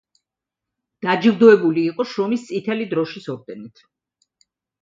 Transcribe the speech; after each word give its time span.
დაჯილდოვებული 1.05 1.85
იყო 1.91 2.07
შრომის 2.13 2.47
წითელი 2.49 2.91
დროშის 2.95 3.29
ორდენით. 3.37 3.85